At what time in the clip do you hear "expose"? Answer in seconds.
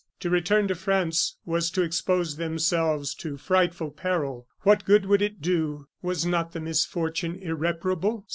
1.83-2.37